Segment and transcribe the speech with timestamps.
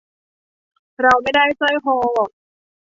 [1.01, 1.95] เราไม่ได้สร้อยคอ